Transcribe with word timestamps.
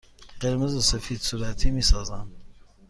قرمز 0.39 0.75
و 0.75 0.81
سفید 0.81 1.21
صورتی 1.21 1.71
می 1.71 1.81
سازند. 1.81 2.43